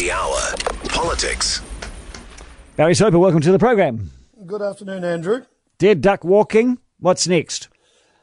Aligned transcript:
The 0.00 0.12
Hour. 0.12 0.40
Politics. 0.88 1.60
Barry 2.74 2.94
Soper, 2.94 3.18
welcome 3.18 3.42
to 3.42 3.52
the 3.52 3.58
program. 3.58 4.10
Good 4.46 4.62
afternoon, 4.62 5.04
Andrew. 5.04 5.44
Dead 5.76 6.00
duck 6.00 6.24
walking. 6.24 6.78
What's 7.00 7.28
next? 7.28 7.68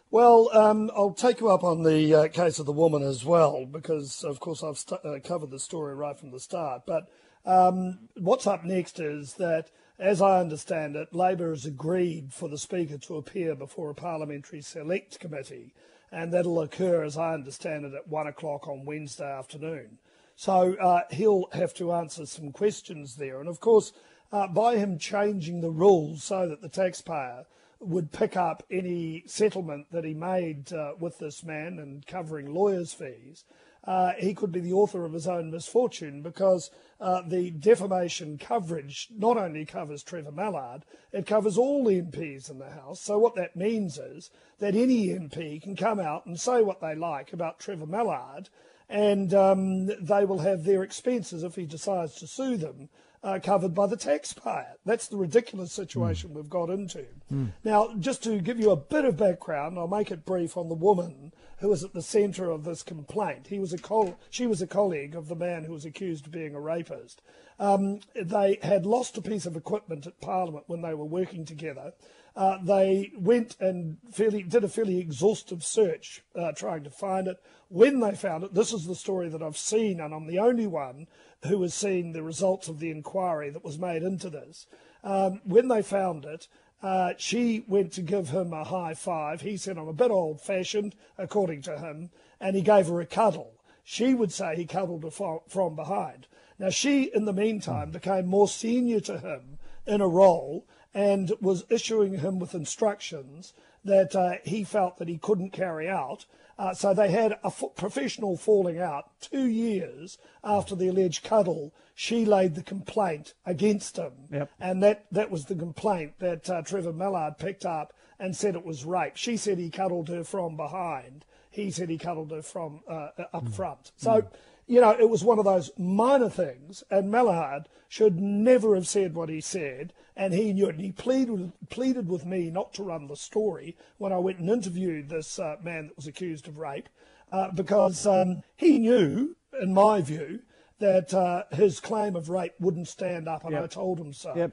Well, 0.10 0.50
um, 0.54 0.90
I'll 0.96 1.14
take 1.14 1.40
you 1.40 1.50
up 1.50 1.64
on 1.64 1.84
the 1.84 2.16
uh, 2.16 2.28
case 2.30 2.58
of 2.58 2.66
the 2.66 2.72
woman 2.72 3.04
as 3.04 3.24
well, 3.24 3.68
because 3.68 4.24
of 4.24 4.40
course 4.40 4.64
I've 4.64 4.80
st- 4.80 5.06
uh, 5.06 5.20
covered 5.24 5.52
the 5.52 5.60
story 5.60 5.94
right 5.94 6.18
from 6.18 6.32
the 6.32 6.40
start. 6.40 6.82
But 6.88 7.10
um, 7.46 8.10
what's 8.16 8.48
up 8.48 8.66
next 8.66 9.00
is 9.00 9.36
that, 9.36 9.70
as 10.00 10.20
I 10.20 10.40
understand 10.40 10.96
it, 10.96 11.14
Labor 11.14 11.52
has 11.52 11.68
agreed 11.68 12.34
for 12.34 12.50
the 12.50 12.58
Speaker 12.58 12.98
to 12.98 13.18
appear 13.18 13.54
before 13.54 13.92
a 13.92 13.94
parliamentary 13.94 14.64
select 14.64 15.20
committee, 15.20 15.76
and 16.12 16.34
that'll 16.34 16.60
occur, 16.60 17.04
as 17.04 17.20
I 17.20 17.36
understand 17.36 17.86
it, 17.86 17.94
at 17.94 18.08
one 18.08 18.26
o'clock 18.26 18.68
on 18.68 18.84
Wednesday 18.84 19.32
afternoon. 19.32 20.00
So 20.40 20.76
uh, 20.76 21.02
he'll 21.10 21.50
have 21.54 21.74
to 21.74 21.92
answer 21.94 22.28
some 22.28 22.52
questions 22.52 23.16
there, 23.16 23.40
and 23.40 23.50
of 23.50 23.60
course, 23.60 23.92
uh, 24.32 24.46
by 24.48 24.78
him 24.78 25.00
changing 25.00 25.62
the 25.62 25.72
rules 25.72 26.24
so 26.24 26.48
that 26.48 26.62
the 26.62 26.70
taxpayer 26.70 27.48
would 27.80 28.12
pick 28.12 28.38
up 28.38 28.62
any 28.70 29.24
settlement 29.26 29.88
that 29.92 30.06
he 30.06 30.14
made 30.14 30.72
uh, 30.72 30.94
with 31.00 31.18
this 31.18 31.44
man 31.44 31.80
and 31.80 32.06
covering 32.06 32.54
lawyers' 32.54 32.94
fees, 32.94 33.46
uh, 33.86 34.12
he 34.20 34.36
could 34.36 34.52
be 34.52 34.60
the 34.60 34.74
author 34.74 35.06
of 35.06 35.14
his 35.14 35.28
own 35.28 35.50
misfortune 35.50 36.22
because 36.22 36.70
uh, 37.02 37.24
the 37.26 37.50
defamation 37.50 38.38
coverage 38.38 39.08
not 39.18 39.38
only 39.38 39.66
covers 39.66 40.04
Trevor 40.04 40.32
Mallard, 40.32 40.84
it 41.12 41.26
covers 41.26 41.58
all 41.58 41.84
the 41.84 42.00
MPs 42.00 42.52
in 42.52 42.60
the 42.60 42.70
House. 42.70 43.02
So 43.02 43.18
what 43.18 43.34
that 43.36 43.56
means 43.56 43.98
is 43.98 44.30
that 44.60 44.76
any 44.76 45.08
MP 45.08 45.60
can 45.60 45.76
come 45.76 46.00
out 46.00 46.28
and 46.28 46.40
say 46.40 46.62
what 46.62 46.80
they 46.80 46.94
like 46.94 47.34
about 47.34 47.60
Trevor 47.60 47.88
Mallard, 47.88 48.50
and 48.90 49.34
um, 49.34 49.88
they 50.04 50.26
will 50.26 50.40
have 50.40 50.64
their 50.64 50.84
expenses 50.84 51.44
if 51.44 51.56
he 51.56 51.66
decides 51.66 52.16
to 52.16 52.28
sue 52.28 52.58
them 52.58 52.90
uh, 53.24 53.40
covered 53.44 53.74
by 53.74 53.88
the 53.88 53.98
taxpayer. 53.98 54.76
That's 54.86 55.08
the 55.08 55.18
ridiculous 55.18 55.74
situation 55.74 56.30
mm. 56.30 56.34
we've 56.34 56.50
got 56.50 56.70
into. 56.70 57.06
Mm. 57.32 57.52
Now, 57.64 57.94
just 58.00 58.24
to 58.24 58.40
give 58.40 58.60
you 58.60 58.72
a 58.72 58.78
bit 58.78 59.06
of 59.06 59.18
background, 59.18 59.78
I'll 59.78 59.88
make 59.88 60.12
it 60.12 60.26
brief 60.26 60.56
on 60.56 60.70
the 60.70 60.76
woman 60.76 61.34
who 61.58 61.70
was 61.70 61.84
at 61.84 61.94
the 61.94 62.02
centre 62.02 62.50
of 62.50 62.64
this 62.64 62.84
complaint. 62.84 63.48
He 63.48 63.60
was 63.60 63.74
a 63.74 63.78
col- 63.78 64.20
she 64.30 64.48
was 64.48 64.62
a 64.62 64.68
colleague 64.68 65.16
of 65.16 65.28
the 65.28 65.36
man 65.36 65.64
who 65.64 65.74
was 65.74 65.86
accused 65.86 66.28
of 66.28 66.32
being 66.32 66.56
a 66.56 66.60
rapist. 66.60 67.22
Um, 67.60 68.02
they 68.16 68.60
had 68.62 68.86
lost 68.86 69.18
a 69.18 69.22
piece 69.22 69.46
of 69.46 69.56
equipment 69.56 70.06
at 70.06 70.22
Parliament 70.22 70.66
when 70.68 70.82
they 70.82 70.94
were 70.94 71.06
working 71.06 71.46
together. 71.46 71.94
Uh, 72.36 72.60
they 72.64 73.12
went 73.18 73.58
and 73.60 73.98
fairly, 74.12 74.44
did 74.44 74.64
a 74.64 74.70
fairly 74.70 75.00
exhaustive 75.00 75.64
search 75.64 76.22
uh, 76.36 76.52
trying 76.52 76.84
to 76.84 76.92
find 76.92 77.28
it. 77.28 77.38
When 77.70 78.00
they 78.00 78.16
found 78.16 78.44
it, 78.44 78.54
this 78.54 78.72
is 78.72 78.86
the 78.86 78.94
story 78.94 79.28
that 79.30 79.42
I've 79.42 79.58
seen, 79.58 80.00
and 80.00 80.14
I'm 80.14 80.28
the 80.28 80.38
only 80.38 80.68
one 80.68 81.08
who 81.46 81.60
has 81.64 81.74
seen 81.74 82.12
the 82.12 82.22
results 82.22 82.68
of 82.68 82.80
the 82.80 82.92
inquiry 82.92 83.50
that 83.50 83.64
was 83.64 83.80
made 83.80 84.04
into 84.04 84.30
this. 84.30 84.68
Um, 85.04 85.42
when 85.46 85.68
they 85.68 85.82
found 85.82 86.26
it, 86.26 86.48
uh, 86.82 87.14
she 87.18 87.64
went 87.68 87.92
to 87.94 88.02
give 88.02 88.30
him 88.30 88.54
a 88.54 88.64
high 88.64 88.94
five. 88.94 89.42
He 89.42 89.58
said, 89.58 89.78
I'm 89.78 89.88
a 89.88 89.94
bit 89.94 90.12
old 90.12 90.42
fashioned, 90.42 90.96
according 91.18 91.62
to 91.64 91.78
him, 91.78 92.12
and 92.40 92.56
he 92.56 92.62
gave 92.62 92.88
her 92.88 93.02
a 93.02 93.06
cuddle. 93.06 93.54
She 93.84 94.14
would 94.14 94.32
say 94.32 94.56
he 94.56 94.66
cuddled 94.66 95.04
her 95.04 95.40
from 95.48 95.76
behind. 95.76 96.28
Now, 96.60 96.70
she, 96.70 97.04
in 97.04 97.26
the 97.26 97.34
meantime, 97.34 97.92
became 97.92 98.26
more 98.26 98.48
senior 98.48 99.00
to 99.02 99.20
him 99.20 99.60
in 99.86 100.02
a 100.02 100.08
role 100.08 100.66
and 100.94 101.32
was 101.40 101.66
issuing 101.70 102.20
him 102.20 102.40
with 102.40 102.56
instructions 102.56 103.54
that 103.86 104.16
uh, 104.16 104.36
he 104.44 104.64
felt 104.64 104.98
that 104.98 105.08
he 105.08 105.18
couldn't 105.18 105.52
carry 105.52 105.88
out. 105.88 106.26
Uh, 106.58 106.74
so 106.74 106.94
they 106.94 107.10
had 107.10 107.34
a 107.34 107.48
f- 107.48 107.64
professional 107.76 108.36
falling 108.36 108.80
out 108.80 109.12
two 109.22 109.46
years 109.46 110.18
after 110.44 110.76
the 110.76 110.88
alleged 110.88 111.24
cuddle. 111.24 111.74
She 111.94 112.26
laid 112.26 112.56
the 112.56 112.64
complaint 112.64 113.34
against 113.46 113.98
him, 113.98 114.14
yep. 114.32 114.52
and 114.60 114.82
that, 114.84 115.06
that 115.12 115.32
was 115.32 115.46
the 115.46 115.56
complaint 115.56 116.14
that 116.20 116.50
uh, 116.50 116.62
Trevor 116.62 116.94
Mallard 116.94 117.38
picked 117.38 117.66
up 117.66 117.94
and 118.20 118.36
said 118.36 118.56
it 118.56 118.66
was 118.66 118.86
rape. 118.86 119.16
She 119.16 119.38
said 119.38 119.58
he 119.58 119.70
cuddled 119.70 120.10
her 120.10 120.24
from 120.24 120.56
behind. 120.58 121.26
He 121.50 121.70
said 121.72 121.90
he 121.90 121.98
cuddled 121.98 122.32
her 122.32 122.42
from 122.42 122.82
uh, 122.88 123.10
up 123.34 123.46
mm. 123.46 123.54
front. 123.54 123.92
So. 123.96 124.22
Mm 124.22 124.28
you 124.68 124.82
know, 124.82 124.92
it 124.92 125.10
was 125.10 125.24
one 125.24 125.40
of 125.40 125.46
those 125.46 125.72
minor 125.78 126.30
things, 126.30 126.84
and 126.92 127.10
Mallard 127.10 127.70
should 127.88 128.20
never 128.20 128.76
have 128.76 128.88
said 128.88 129.16
what 129.16 129.30
he 129.30 129.40
said, 129.40 129.94
and 130.18 130.34
he 130.34 130.52
knew 130.52 130.68
it. 130.68 130.76
And 130.76 130.84
he 130.84 130.92
pleaded, 130.92 131.54
pleaded 131.70 132.10
with 132.10 132.26
me 132.26 132.50
not 132.50 132.74
to 132.74 132.84
run 132.84 133.08
the 133.08 133.16
story 133.16 133.78
when 133.98 134.12
I 134.12 134.18
went 134.18 134.40
and 134.40 134.50
interviewed 134.50 135.10
this 135.10 135.40
uh, 135.40 135.56
man 135.64 135.88
that 135.88 135.96
was 135.96 136.08
accused 136.08 136.48
of 136.48 136.58
rape, 136.58 136.90
uh, 137.32 137.52
because 137.52 138.06
um, 138.06 138.42
he 138.56 138.80
knew, 138.80 139.36
in 139.62 139.74
my 139.74 140.02
view, 140.02 140.40
that 140.80 141.14
uh, 141.14 141.44
his 141.52 141.80
claim 141.80 142.16
of 142.16 142.30
rape 142.30 142.54
wouldn't 142.60 142.88
stand 142.88 143.28
up, 143.28 143.44
and 143.44 143.54
yep. 143.54 143.64
I 143.64 143.68
told 143.68 144.00
him 144.00 144.12
so. 144.12 144.34
Yep. 144.36 144.52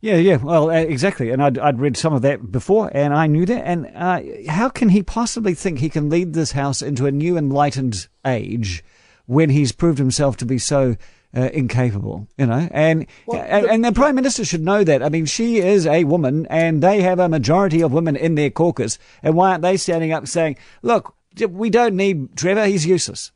Yeah, 0.00 0.16
yeah, 0.16 0.36
well, 0.36 0.70
uh, 0.70 0.74
exactly. 0.74 1.30
And 1.30 1.42
I'd, 1.42 1.58
I'd 1.58 1.80
read 1.80 1.96
some 1.96 2.12
of 2.12 2.22
that 2.22 2.52
before, 2.52 2.90
and 2.94 3.12
I 3.12 3.26
knew 3.26 3.44
that. 3.46 3.64
And 3.66 3.90
uh, 3.96 4.20
how 4.48 4.68
can 4.68 4.90
he 4.90 5.02
possibly 5.02 5.54
think 5.54 5.78
he 5.78 5.88
can 5.88 6.08
lead 6.08 6.34
this 6.34 6.52
house 6.52 6.82
into 6.82 7.06
a 7.06 7.10
new 7.10 7.36
enlightened 7.36 8.06
age 8.24 8.84
when 9.26 9.50
he's 9.50 9.72
proved 9.72 9.98
himself 9.98 10.36
to 10.36 10.46
be 10.46 10.58
so 10.58 10.96
uh, 11.36 11.50
incapable, 11.52 12.26
you 12.36 12.46
know, 12.46 12.68
and, 12.70 13.06
well, 13.26 13.42
and 13.42 13.64
the, 13.64 13.70
and 13.70 13.84
the 13.84 13.92
prime 13.92 14.14
minister 14.14 14.44
should 14.44 14.62
know 14.62 14.82
that. 14.84 15.02
I 15.02 15.08
mean, 15.08 15.26
she 15.26 15.58
is 15.58 15.86
a 15.86 16.04
woman, 16.04 16.46
and 16.46 16.82
they 16.82 17.02
have 17.02 17.18
a 17.18 17.28
majority 17.28 17.82
of 17.82 17.92
women 17.92 18.16
in 18.16 18.34
their 18.34 18.50
caucus. 18.50 18.98
And 19.22 19.34
why 19.34 19.50
aren't 19.50 19.62
they 19.62 19.76
standing 19.76 20.12
up 20.12 20.26
saying, 20.26 20.56
"Look, 20.82 21.14
we 21.48 21.70
don't 21.70 21.96
need 21.96 22.36
Trevor; 22.36 22.66
he's 22.66 22.86
useless." 22.86 23.32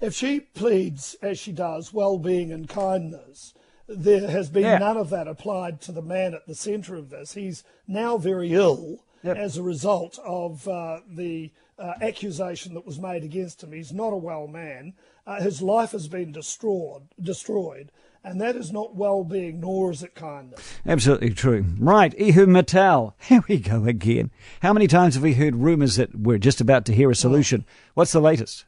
If 0.00 0.14
she 0.14 0.40
pleads, 0.40 1.16
as 1.22 1.38
she 1.38 1.52
does, 1.52 1.92
well-being 1.92 2.52
and 2.52 2.68
kindness, 2.68 3.54
there 3.88 4.28
has 4.28 4.50
been 4.50 4.64
yeah. 4.64 4.78
none 4.78 4.96
of 4.96 5.10
that 5.10 5.28
applied 5.28 5.80
to 5.82 5.92
the 5.92 6.02
man 6.02 6.34
at 6.34 6.46
the 6.46 6.54
centre 6.54 6.96
of 6.96 7.10
this. 7.10 7.32
He's 7.32 7.64
now 7.86 8.18
very 8.18 8.52
ill 8.52 9.04
yep. 9.22 9.36
as 9.36 9.56
a 9.56 9.62
result 9.62 10.18
of 10.24 10.68
uh, 10.68 11.00
the 11.08 11.50
uh, 11.78 11.94
accusation 12.00 12.74
that 12.74 12.86
was 12.86 12.98
made 12.98 13.24
against 13.24 13.62
him. 13.62 13.72
He's 13.72 13.92
not 13.92 14.12
a 14.12 14.16
well 14.16 14.46
man. 14.46 14.94
Uh, 15.26 15.40
his 15.40 15.60
life 15.60 15.90
has 15.90 16.08
been 16.08 16.32
destroyed, 16.32 17.08
destroyed, 17.20 17.90
and 18.22 18.40
that 18.40 18.56
is 18.56 18.72
not 18.72 18.96
well-being, 18.96 19.60
nor 19.60 19.90
is 19.90 20.02
it 20.02 20.14
kindness. 20.14 20.78
Absolutely 20.86 21.30
true. 21.30 21.64
Right, 21.78 22.16
Ihumātao. 22.16 23.12
Here 23.20 23.42
we 23.48 23.58
go 23.58 23.84
again. 23.84 24.30
How 24.62 24.72
many 24.72 24.86
times 24.86 25.14
have 25.14 25.22
we 25.22 25.34
heard 25.34 25.56
rumours 25.56 25.96
that 25.96 26.14
we're 26.14 26.38
just 26.38 26.60
about 26.60 26.84
to 26.86 26.94
hear 26.94 27.10
a 27.10 27.14
solution? 27.14 27.64
What's 27.94 28.12
the 28.12 28.20
latest? 28.20 28.64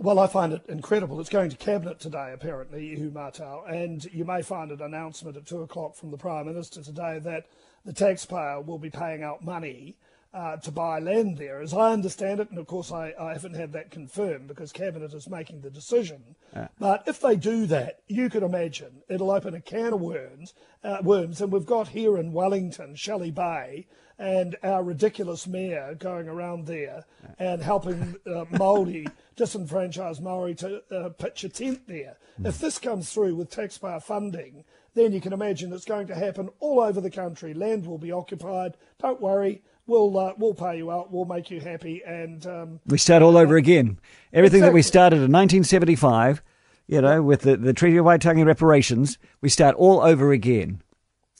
Well, 0.00 0.18
I 0.18 0.28
find 0.28 0.52
it 0.52 0.62
incredible. 0.68 1.18
It's 1.20 1.28
going 1.28 1.50
to 1.50 1.56
cabinet 1.56 1.98
today, 1.98 2.32
apparently, 2.32 2.96
Ihumātao, 2.96 3.68
and 3.70 4.04
you 4.12 4.24
may 4.24 4.42
find 4.42 4.70
an 4.70 4.80
announcement 4.80 5.36
at 5.36 5.46
two 5.46 5.62
o'clock 5.62 5.96
from 5.96 6.10
the 6.10 6.16
Prime 6.16 6.46
Minister 6.46 6.82
today 6.82 7.18
that 7.18 7.46
the 7.84 7.92
taxpayer 7.92 8.60
will 8.60 8.78
be 8.78 8.90
paying 8.90 9.22
out 9.22 9.44
money 9.44 9.96
uh, 10.34 10.56
to 10.56 10.70
buy 10.70 10.98
land 10.98 11.38
there. 11.38 11.60
As 11.60 11.72
I 11.72 11.92
understand 11.92 12.40
it, 12.40 12.50
and 12.50 12.58
of 12.58 12.66
course 12.66 12.92
I, 12.92 13.14
I 13.18 13.32
haven't 13.32 13.54
had 13.54 13.72
that 13.72 13.90
confirmed 13.90 14.48
because 14.48 14.72
Cabinet 14.72 15.14
is 15.14 15.28
making 15.28 15.60
the 15.60 15.70
decision, 15.70 16.36
but 16.78 17.02
if 17.06 17.20
they 17.20 17.36
do 17.36 17.66
that, 17.66 18.00
you 18.08 18.28
can 18.28 18.42
imagine 18.42 19.02
it'll 19.08 19.30
open 19.30 19.54
a 19.54 19.60
can 19.60 19.94
of 19.94 20.00
worms, 20.00 20.54
uh, 20.84 20.98
worms. 21.02 21.40
And 21.40 21.52
we've 21.52 21.64
got 21.66 21.88
here 21.88 22.18
in 22.18 22.32
Wellington, 22.32 22.94
Shelley 22.94 23.30
Bay, 23.30 23.86
and 24.18 24.56
our 24.62 24.82
ridiculous 24.82 25.46
mayor 25.46 25.94
going 25.94 26.28
around 26.28 26.66
there 26.66 27.04
and 27.38 27.62
helping 27.62 28.16
uh, 28.26 28.44
Māori, 28.52 29.10
disenfranchised 29.36 30.20
Maori, 30.20 30.56
to 30.56 30.82
uh, 30.90 31.08
pitch 31.10 31.44
a 31.44 31.48
tent 31.48 31.86
there. 31.86 32.16
Mm. 32.40 32.48
If 32.48 32.58
this 32.58 32.78
comes 32.78 33.12
through 33.12 33.36
with 33.36 33.50
taxpayer 33.50 34.00
funding, 34.00 34.64
then 34.94 35.12
you 35.12 35.20
can 35.20 35.32
imagine 35.32 35.72
it's 35.72 35.84
going 35.84 36.08
to 36.08 36.14
happen 36.16 36.48
all 36.58 36.80
over 36.80 37.00
the 37.00 37.10
country. 37.10 37.54
Land 37.54 37.86
will 37.86 37.98
be 37.98 38.10
occupied. 38.10 38.76
Don't 39.00 39.20
worry, 39.20 39.62
we'll 39.88 40.16
uh, 40.16 40.34
we'll 40.38 40.54
pay 40.54 40.76
you 40.76 40.92
out, 40.92 41.10
we'll 41.10 41.24
make 41.24 41.50
you 41.50 41.60
happy, 41.60 42.02
and 42.06 42.46
um, 42.46 42.80
we 42.86 42.98
start 42.98 43.22
all 43.22 43.36
over 43.36 43.56
again. 43.56 43.98
Everything 44.32 44.58
exactly. 44.58 44.70
that 44.70 44.74
we 44.74 44.82
started 44.82 45.16
in 45.16 45.32
1975, 45.32 46.42
you 46.86 47.00
know, 47.00 47.22
with 47.22 47.40
the, 47.42 47.56
the 47.56 47.72
Treaty 47.72 47.96
of 47.96 48.04
Waitangi 48.04 48.44
reparations, 48.44 49.18
we 49.40 49.48
start 49.48 49.74
all 49.76 50.00
over 50.00 50.30
again. 50.30 50.82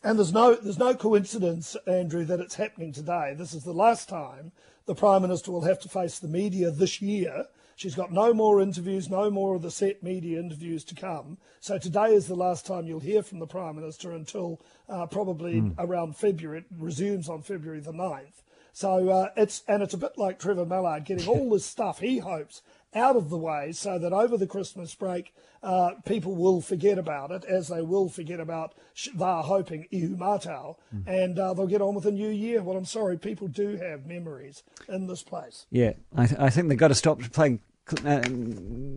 And 0.02 0.18
there's 0.18 0.32
no 0.32 0.54
there's 0.54 0.78
no 0.78 0.94
coincidence, 0.94 1.76
Andrew, 1.86 2.24
that 2.24 2.40
it's 2.40 2.54
happening 2.56 2.92
today. 2.92 3.34
This 3.36 3.52
is 3.52 3.64
the 3.64 3.72
last 3.72 4.08
time 4.08 4.52
the 4.86 4.94
Prime 4.94 5.22
Minister 5.22 5.52
will 5.52 5.64
have 5.64 5.80
to 5.80 5.88
face 5.88 6.18
the 6.18 6.28
media 6.28 6.70
this 6.70 7.02
year 7.02 7.46
She's 7.78 7.94
got 7.94 8.10
no 8.10 8.34
more 8.34 8.60
interviews, 8.60 9.08
no 9.08 9.30
more 9.30 9.54
of 9.54 9.62
the 9.62 9.70
set 9.70 10.02
media 10.02 10.40
interviews 10.40 10.82
to 10.86 10.96
come. 10.96 11.38
So 11.60 11.78
today 11.78 12.12
is 12.12 12.26
the 12.26 12.34
last 12.34 12.66
time 12.66 12.88
you'll 12.88 12.98
hear 12.98 13.22
from 13.22 13.38
the 13.38 13.46
Prime 13.46 13.76
Minister 13.76 14.10
until 14.10 14.60
uh, 14.88 15.06
probably 15.06 15.60
mm. 15.60 15.74
around 15.78 16.16
February. 16.16 16.58
It 16.58 16.64
resumes 16.76 17.28
on 17.28 17.42
February 17.42 17.78
the 17.78 17.92
9th. 17.92 18.42
So 18.72 19.08
uh, 19.10 19.28
it's 19.36 19.62
and 19.68 19.80
it's 19.80 19.94
a 19.94 19.98
bit 19.98 20.18
like 20.18 20.40
Trevor 20.40 20.66
Mallard 20.66 21.04
getting 21.04 21.28
all 21.28 21.50
this 21.50 21.64
stuff 21.64 22.00
he 22.00 22.18
hopes 22.18 22.62
out 22.94 23.14
of 23.14 23.30
the 23.30 23.38
way 23.38 23.70
so 23.70 23.96
that 23.96 24.12
over 24.12 24.36
the 24.36 24.46
Christmas 24.46 24.92
break 24.94 25.32
uh, 25.62 25.90
people 26.04 26.34
will 26.34 26.60
forget 26.60 26.98
about 26.98 27.30
it 27.30 27.44
as 27.44 27.68
they 27.68 27.82
will 27.82 28.08
forget 28.08 28.40
about 28.40 28.74
they're 29.14 29.42
hoping 29.42 29.86
Ihumātao 29.92 30.76
mm. 30.94 31.06
and 31.06 31.38
uh, 31.38 31.54
they'll 31.54 31.66
get 31.66 31.82
on 31.82 31.94
with 31.94 32.04
the 32.04 32.10
new 32.10 32.28
year. 32.28 32.62
Well, 32.62 32.76
I'm 32.76 32.84
sorry, 32.84 33.18
people 33.18 33.46
do 33.46 33.76
have 33.76 34.06
memories 34.06 34.62
in 34.88 35.06
this 35.06 35.22
place. 35.22 35.66
Yeah, 35.70 35.92
I, 36.16 36.26
th- 36.26 36.40
I 36.40 36.50
think 36.50 36.68
they've 36.68 36.78
got 36.78 36.88
to 36.88 36.94
stop 36.94 37.20
playing 37.32 37.60
uh, 38.04 38.20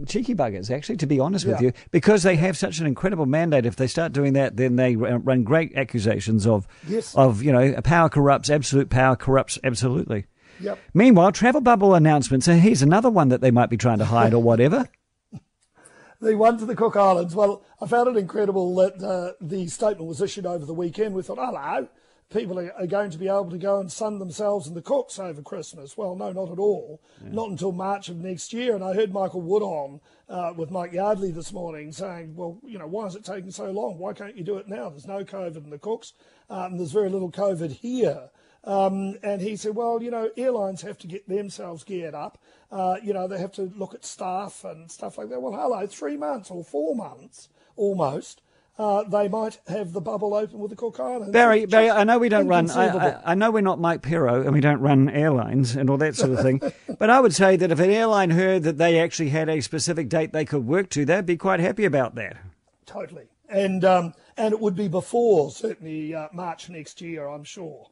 cheeky 0.06 0.36
buggers, 0.36 0.70
actually, 0.70 0.98
to 0.98 1.08
be 1.08 1.20
honest 1.20 1.46
with 1.46 1.62
you, 1.62 1.74
because 1.92 2.24
they 2.24 2.36
have 2.36 2.58
such 2.58 2.80
an 2.80 2.88
incredible 2.88 3.26
mandate. 3.26 3.66
If 3.66 3.76
they 3.76 3.88
start 3.88 4.14
doing 4.14 4.34
that, 4.34 4.58
then 4.58 4.76
they 4.76 4.96
run 4.96 5.44
great 5.44 5.76
accusations 5.76 6.46
of, 6.48 6.68
Yes. 6.88 7.16
of 7.16 7.44
you 7.44 7.52
know, 7.52 7.74
power 7.84 8.10
corrupts, 8.10 8.50
absolute 8.50 8.90
power 8.90 9.16
corrupts 9.16 9.58
absolutely. 9.64 10.26
Yep. 10.60 10.80
Meanwhile, 10.94 11.32
travel 11.32 11.62
bubble 11.62 11.96
announcements. 11.96 12.48
And 12.48 12.62
here's 12.62 12.82
another 12.82 13.10
one 13.10 13.30
that 13.30 13.42
they 13.42 13.52
might 13.52 13.70
be 13.70 13.78
trying 13.78 13.98
to 14.00 14.06
hide 14.06 14.34
or 14.34 14.42
whatever. 14.42 14.88
The 16.22 16.36
one 16.38 16.60
to 16.60 16.68
the 16.68 16.76
Cook 16.76 16.96
Islands. 16.96 17.34
Well, 17.34 17.64
I 17.82 17.88
found 17.88 18.08
it 18.16 18.20
incredible 18.20 18.76
that 18.76 19.02
uh, 19.02 19.32
the 19.42 19.66
statement 19.70 20.08
was 20.08 20.22
issued 20.22 20.46
over 20.46 20.64
the 20.68 20.74
weekend. 20.74 21.16
We 21.16 21.24
thought, 21.24 21.40
hello, 21.40 21.88
people 22.32 22.60
are, 22.60 22.74
are 22.74 22.88
going 22.88 23.12
to 23.12 23.18
be 23.18 23.28
able 23.28 23.52
to 23.52 23.58
go 23.58 23.80
and 23.80 23.92
sun 23.92 24.20
themselves 24.20 24.68
in 24.68 24.74
the 24.74 24.82
Cooks 24.82 25.20
over 25.20 25.42
Christmas. 25.42 25.98
Well, 25.98 26.16
no, 26.16 26.32
not 26.32 26.52
at 26.52 26.60
all. 26.60 27.02
Not 27.22 27.50
until 27.50 27.72
March 27.72 28.10
of 28.10 28.18
next 28.18 28.54
year. 28.54 28.74
And 28.74 28.84
I 28.84 28.94
heard 28.94 29.14
Michael 29.14 29.42
Wood 29.42 29.62
on 29.62 30.02
uh, 30.30 30.54
with 30.56 30.72
Mike 30.72 30.94
Yardley 30.94 31.32
this 31.32 31.54
morning 31.54 31.92
saying, 31.92 32.36
well, 32.36 32.60
you 32.66 32.80
know, 32.80 32.88
why 32.88 33.06
is 33.06 33.16
it 33.16 33.24
taking 33.24 33.52
so 33.52 33.70
long? 33.72 34.00
Why 34.00 34.14
can't 34.14 34.36
you 34.36 34.44
do 34.44 34.58
it 34.58 34.68
now? 34.68 34.90
There's 34.90 35.08
no 35.08 35.24
COVID 35.24 35.58
in 35.58 35.70
the 35.70 35.78
Cooks. 35.78 36.14
Um, 36.50 36.78
there's 36.78 36.92
very 36.92 37.10
little 37.10 37.32
COVID 37.32 37.72
here. 37.72 38.30
Um, 38.64 39.18
and 39.24 39.42
he 39.42 39.56
said, 39.56 39.76
well, 39.76 40.02
you 40.02 40.12
know, 40.12 40.30
airlines 40.38 40.82
have 40.84 40.98
to 41.00 41.08
get 41.08 41.28
themselves 41.28 41.84
geared 41.84 42.14
up. 42.14 42.38
Uh, 42.72 42.98
you 43.04 43.14
know, 43.14 43.28
they 43.28 43.40
have 43.40 43.52
to 43.54 43.72
look 43.76 43.94
at 43.94 44.06
staff 44.06 44.64
and 44.64 44.90
stuff 44.90 45.18
like 45.18 45.30
that. 45.30 45.42
Well, 45.42 45.54
hello, 45.54 45.86
three 45.88 46.16
months 46.18 46.52
or 46.52 46.64
four 46.64 46.96
months 46.96 47.50
almost. 47.76 48.42
Uh, 48.82 49.04
they 49.04 49.28
might 49.28 49.60
have 49.68 49.94
the 49.94 50.02
bubble 50.02 50.34
open 50.34 50.58
with 50.58 50.72
the 50.72 50.76
Cook 50.76 51.00
Islands. 51.00 51.30
Barry, 51.30 51.68
Barry, 51.68 51.92
I 51.92 52.04
know 52.04 52.18
we 52.18 52.30
don't 52.30 52.48
run. 52.48 52.68
I. 52.72 52.88
I, 52.88 53.22
I 53.32 53.36
know 53.36 53.52
we're 53.52 53.62
not 53.62 53.80
Mike 53.80 54.02
Pero 54.02 54.42
and 54.42 54.54
we 54.54 54.60
don't 54.60 54.80
run 54.80 55.08
airlines 55.08 55.76
and 55.76 55.88
all 55.88 55.98
that 55.98 56.16
sort 56.16 56.32
of 56.32 56.42
thing. 56.42 56.60
but 56.98 57.12
I 57.12 57.20
would 57.20 57.36
say 57.36 57.56
that 57.58 57.72
if 57.72 57.80
an 57.80 57.92
airline 57.92 58.32
heard 58.32 58.64
that 58.64 58.80
they 58.80 59.00
actually 59.00 59.30
had 59.30 59.50
a 59.50 59.62
specific 59.62 60.10
date 60.10 60.34
they 60.34 60.46
could 60.46 60.66
work 60.66 60.90
to, 60.92 61.06
they'd 61.06 61.28
be 61.28 61.38
quite 61.38 61.60
happy 61.60 61.86
about 61.86 62.16
that. 62.16 62.38
Totally. 62.88 63.26
And, 63.50 63.86
um, 63.86 64.16
and 64.36 64.52
it 64.52 64.60
would 64.60 64.76
be 64.76 64.88
before 64.88 65.52
certainly 65.52 66.16
uh, 66.16 66.30
March 66.34 66.68
next 66.68 67.02
year, 67.02 67.28
I'm 67.28 67.44
sure. 67.44 67.88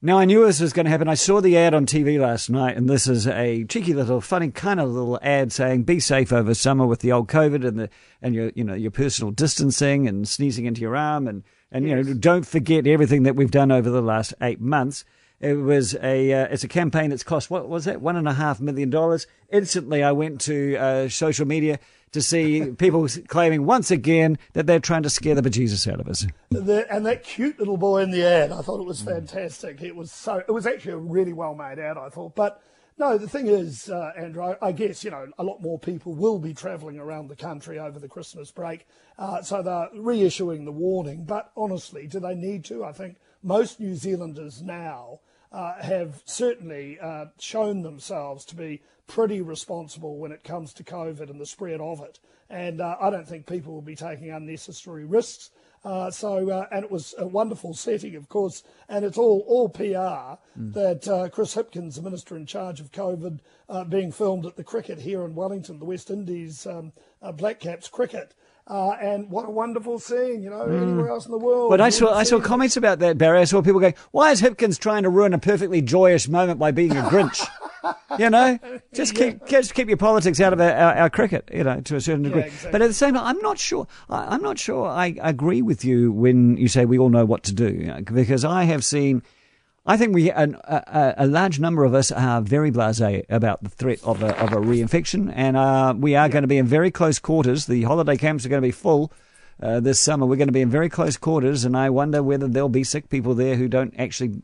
Now 0.00 0.20
I 0.20 0.26
knew 0.26 0.46
this 0.46 0.60
was 0.60 0.72
going 0.72 0.84
to 0.84 0.90
happen. 0.90 1.08
I 1.08 1.14
saw 1.14 1.40
the 1.40 1.56
ad 1.58 1.74
on 1.74 1.84
TV 1.84 2.20
last 2.20 2.48
night, 2.48 2.76
and 2.76 2.88
this 2.88 3.08
is 3.08 3.26
a 3.26 3.64
cheeky 3.64 3.92
little, 3.94 4.20
funny 4.20 4.48
kind 4.52 4.78
of 4.78 4.90
little 4.90 5.18
ad 5.22 5.50
saying, 5.52 5.82
"Be 5.82 5.98
safe 5.98 6.32
over 6.32 6.54
summer 6.54 6.86
with 6.86 7.00
the 7.00 7.10
old 7.10 7.26
COVID 7.26 7.66
and 7.66 7.80
the 7.80 7.90
and 8.22 8.32
your 8.32 8.52
you 8.54 8.62
know 8.62 8.74
your 8.74 8.92
personal 8.92 9.32
distancing 9.32 10.06
and 10.06 10.28
sneezing 10.28 10.66
into 10.66 10.82
your 10.82 10.94
arm 10.94 11.26
and 11.26 11.42
and 11.72 11.88
you 11.88 11.96
know 11.96 12.14
don't 12.14 12.46
forget 12.46 12.86
everything 12.86 13.24
that 13.24 13.34
we've 13.34 13.50
done 13.50 13.72
over 13.72 13.90
the 13.90 14.00
last 14.00 14.34
eight 14.40 14.60
months." 14.60 15.04
It 15.40 15.54
was 15.54 15.96
a 15.96 16.32
uh, 16.32 16.46
it's 16.48 16.62
a 16.62 16.68
campaign 16.68 17.10
that's 17.10 17.24
cost 17.24 17.50
what 17.50 17.68
was 17.68 17.84
that 17.86 18.00
one 18.00 18.14
and 18.14 18.28
a 18.28 18.34
half 18.34 18.60
million 18.60 18.90
dollars. 18.90 19.26
Instantly, 19.50 20.04
I 20.04 20.12
went 20.12 20.40
to 20.42 20.76
uh, 20.76 21.08
social 21.08 21.46
media 21.46 21.80
to 22.12 22.22
see 22.22 22.72
people 22.72 23.06
claiming 23.26 23.66
once 23.66 23.90
again 23.90 24.38
that 24.52 24.66
they're 24.66 24.80
trying 24.80 25.02
to 25.02 25.10
scare 25.10 25.34
the 25.34 25.42
bejesus 25.42 25.90
out 25.90 26.00
of 26.00 26.08
us. 26.08 26.26
The, 26.50 26.86
and 26.90 27.04
that 27.06 27.22
cute 27.22 27.58
little 27.58 27.76
boy 27.76 28.02
in 28.02 28.10
the 28.10 28.24
ad, 28.24 28.52
I 28.52 28.62
thought 28.62 28.80
it 28.80 28.86
was 28.86 29.02
fantastic. 29.02 29.82
It 29.82 29.94
was 29.94 30.12
so, 30.12 30.36
it 30.36 30.52
was 30.52 30.66
actually 30.66 30.92
a 30.92 30.98
really 30.98 31.32
well 31.32 31.54
made 31.54 31.78
ad, 31.78 31.96
I 31.96 32.08
thought. 32.08 32.34
But 32.34 32.62
no, 32.98 33.16
the 33.16 33.28
thing 33.28 33.46
is, 33.46 33.88
uh, 33.88 34.12
Andrew, 34.16 34.42
I, 34.42 34.56
I 34.60 34.72
guess, 34.72 35.04
you 35.04 35.10
know, 35.10 35.28
a 35.38 35.44
lot 35.44 35.62
more 35.62 35.78
people 35.78 36.14
will 36.14 36.40
be 36.40 36.52
travelling 36.52 36.98
around 36.98 37.28
the 37.28 37.36
country 37.36 37.78
over 37.78 37.98
the 37.98 38.08
Christmas 38.08 38.50
break. 38.50 38.86
Uh, 39.16 39.40
so 39.40 39.62
they're 39.62 39.88
reissuing 39.94 40.64
the 40.64 40.72
warning. 40.72 41.24
But 41.24 41.52
honestly, 41.56 42.08
do 42.08 42.18
they 42.18 42.34
need 42.34 42.64
to? 42.66 42.84
I 42.84 42.92
think 42.92 43.18
most 43.42 43.78
New 43.78 43.94
Zealanders 43.94 44.62
now 44.62 45.20
uh, 45.52 45.80
have 45.82 46.22
certainly 46.24 46.98
uh, 47.00 47.26
shown 47.38 47.82
themselves 47.82 48.44
to 48.46 48.56
be 48.56 48.82
pretty 49.06 49.40
responsible 49.40 50.18
when 50.18 50.32
it 50.32 50.44
comes 50.44 50.72
to 50.74 50.84
COVID 50.84 51.30
and 51.30 51.40
the 51.40 51.46
spread 51.46 51.80
of 51.80 52.00
it. 52.00 52.18
And 52.50 52.80
uh, 52.80 52.96
I 53.00 53.10
don't 53.10 53.26
think 53.26 53.46
people 53.46 53.74
will 53.74 53.82
be 53.82 53.96
taking 53.96 54.30
unnecessary 54.30 55.04
risks. 55.04 55.50
Uh, 55.84 56.10
so, 56.10 56.50
uh, 56.50 56.66
and 56.72 56.84
it 56.84 56.90
was 56.90 57.14
a 57.18 57.26
wonderful 57.26 57.72
setting, 57.72 58.16
of 58.16 58.28
course, 58.28 58.64
and 58.88 59.04
it's 59.04 59.16
all 59.16 59.44
all 59.46 59.68
PR 59.68 60.38
that 60.56 61.06
uh, 61.06 61.28
Chris 61.28 61.54
Hipkins, 61.54 61.94
the 61.94 62.02
minister 62.02 62.36
in 62.36 62.46
charge 62.46 62.80
of 62.80 62.90
COVID, 62.90 63.38
uh, 63.68 63.84
being 63.84 64.10
filmed 64.10 64.44
at 64.44 64.56
the 64.56 64.64
cricket 64.64 64.98
here 64.98 65.24
in 65.24 65.36
Wellington, 65.36 65.78
the 65.78 65.84
West 65.84 66.10
Indies 66.10 66.66
um, 66.66 66.92
uh, 67.22 67.30
Black 67.30 67.60
Caps 67.60 67.88
cricket. 67.88 68.34
Uh, 68.68 68.90
and 69.00 69.30
what 69.30 69.46
a 69.46 69.50
wonderful 69.50 69.98
scene, 69.98 70.42
you 70.42 70.50
know, 70.50 70.60
anywhere 70.60 71.08
else 71.08 71.24
in 71.24 71.32
the 71.32 71.38
world. 71.38 71.70
But 71.70 71.80
I 71.80 71.88
saw 71.88 72.14
I 72.14 72.24
saw 72.24 72.38
comments 72.38 72.76
about 72.76 72.98
that, 72.98 73.16
Barry. 73.16 73.38
I 73.40 73.44
saw 73.44 73.62
people 73.62 73.80
going, 73.80 73.94
"Why 74.10 74.30
is 74.30 74.42
Hipkins 74.42 74.78
trying 74.78 75.04
to 75.04 75.08
ruin 75.08 75.32
a 75.32 75.38
perfectly 75.38 75.80
joyous 75.80 76.28
moment 76.28 76.58
by 76.58 76.70
being 76.70 76.94
a 76.94 77.02
Grinch?" 77.02 77.48
you 78.18 78.28
know, 78.28 78.58
just 78.92 79.14
keep 79.14 79.46
just 79.46 79.72
keep 79.72 79.88
your 79.88 79.96
politics 79.96 80.38
out 80.38 80.52
of 80.52 80.60
our, 80.60 80.70
our, 80.70 80.94
our 80.96 81.10
cricket. 81.10 81.48
You 81.50 81.64
know, 81.64 81.80
to 81.80 81.96
a 81.96 82.00
certain 82.02 82.24
degree. 82.24 82.42
exactly. 82.42 82.72
But 82.72 82.82
at 82.82 82.88
the 82.88 82.94
same 82.94 83.14
time, 83.14 83.24
I'm 83.24 83.40
not 83.40 83.58
sure. 83.58 83.86
I, 84.10 84.34
I'm 84.34 84.42
not 84.42 84.58
sure. 84.58 84.86
I 84.86 85.14
agree 85.22 85.62
with 85.62 85.82
you 85.82 86.12
when 86.12 86.58
you 86.58 86.68
say 86.68 86.84
we 86.84 86.98
all 86.98 87.08
know 87.08 87.24
what 87.24 87.44
to 87.44 87.54
do, 87.54 87.68
you 87.68 87.86
know, 87.86 88.02
because 88.02 88.44
I 88.44 88.64
have 88.64 88.84
seen. 88.84 89.22
I 89.88 89.96
think 89.96 90.14
we 90.14 90.30
an, 90.30 90.54
a, 90.64 91.14
a 91.16 91.26
large 91.26 91.58
number 91.58 91.82
of 91.82 91.94
us 91.94 92.12
are 92.12 92.42
very 92.42 92.70
blasé 92.70 93.24
about 93.30 93.62
the 93.62 93.70
threat 93.70 94.04
of 94.04 94.22
a, 94.22 94.38
of 94.38 94.52
a 94.52 94.56
reinfection, 94.56 95.32
and 95.34 95.56
uh, 95.56 95.94
we 95.96 96.14
are 96.14 96.28
going 96.28 96.42
to 96.42 96.48
be 96.48 96.58
in 96.58 96.66
very 96.66 96.90
close 96.90 97.18
quarters. 97.18 97.64
The 97.64 97.84
holiday 97.84 98.18
camps 98.18 98.44
are 98.44 98.50
going 98.50 98.60
to 98.60 98.68
be 98.68 98.72
full 98.72 99.10
uh, 99.62 99.80
this 99.80 99.98
summer. 99.98 100.26
We're 100.26 100.36
going 100.36 100.48
to 100.48 100.52
be 100.52 100.60
in 100.60 100.68
very 100.68 100.90
close 100.90 101.16
quarters, 101.16 101.64
and 101.64 101.74
I 101.74 101.88
wonder 101.88 102.22
whether 102.22 102.46
there'll 102.46 102.68
be 102.68 102.84
sick 102.84 103.08
people 103.08 103.34
there 103.34 103.56
who 103.56 103.66
don't 103.66 103.94
actually, 103.98 104.42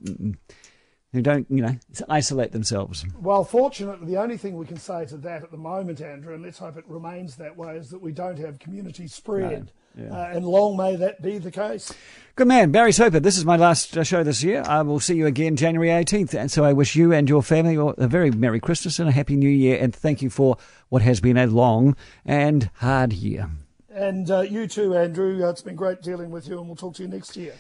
who 1.12 1.20
don't, 1.20 1.46
you 1.50 1.60
know, 1.60 1.76
isolate 2.08 2.52
themselves. 2.52 3.04
Well, 3.20 3.44
fortunately, 3.44 4.06
the 4.06 4.16
only 4.16 4.38
thing 4.38 4.56
we 4.56 4.64
can 4.64 4.78
say 4.78 5.04
to 5.04 5.18
that 5.18 5.42
at 5.42 5.50
the 5.50 5.58
moment, 5.58 6.00
Andrew, 6.00 6.32
and 6.32 6.42
let's 6.42 6.58
hope 6.58 6.78
it 6.78 6.84
remains 6.88 7.36
that 7.36 7.54
way, 7.54 7.76
is 7.76 7.90
that 7.90 8.00
we 8.00 8.12
don't 8.12 8.38
have 8.38 8.58
community 8.58 9.06
spread. 9.06 9.64
No, 9.66 9.72
yeah. 9.96 10.10
uh, 10.10 10.32
and 10.32 10.44
long 10.44 10.76
may 10.76 10.96
that 10.96 11.22
be 11.22 11.38
the 11.38 11.50
case. 11.50 11.92
Good 12.36 12.48
man, 12.48 12.72
Barry 12.72 12.90
Soper. 12.90 13.20
This 13.20 13.38
is 13.38 13.44
my 13.44 13.56
last 13.56 13.96
uh, 13.96 14.02
show 14.02 14.24
this 14.24 14.42
year. 14.42 14.64
I 14.66 14.82
will 14.82 14.98
see 14.98 15.14
you 15.14 15.26
again 15.26 15.54
January 15.54 15.90
18th, 15.90 16.34
and 16.34 16.50
so 16.50 16.64
I 16.64 16.72
wish 16.72 16.96
you 16.96 17.12
and 17.12 17.28
your 17.28 17.44
family 17.44 17.76
a 17.76 18.08
very 18.08 18.32
merry 18.32 18.58
Christmas 18.58 18.98
and 18.98 19.08
a 19.08 19.12
happy 19.12 19.36
New 19.36 19.48
Year, 19.48 19.78
and 19.80 19.94
thank 19.94 20.20
you 20.20 20.30
for 20.30 20.56
what 20.88 21.02
has 21.02 21.20
been 21.20 21.36
a 21.36 21.46
long 21.46 21.94
and 22.24 22.70
hard 22.74 23.12
year. 23.12 23.50
And 23.88 24.28
uh, 24.28 24.40
you 24.40 24.66
too, 24.66 24.96
Andrew. 24.96 25.44
Uh, 25.44 25.50
it's 25.50 25.62
been 25.62 25.76
great 25.76 26.02
dealing 26.02 26.30
with 26.30 26.48
you, 26.48 26.58
and 26.58 26.66
we'll 26.66 26.74
talk 26.74 26.96
to 26.96 27.02
you 27.02 27.08
next 27.08 27.36
year. 27.36 27.54